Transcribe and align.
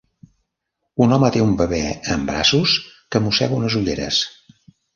Un 1.05 1.13
home 1.17 1.29
té 1.35 1.43
un 1.43 1.51
bebè 1.59 1.83
en 2.15 2.25
braços 2.31 2.75
que 3.13 3.25
mossega 3.29 3.59
unes 3.61 3.79
ulleres. 3.85 4.27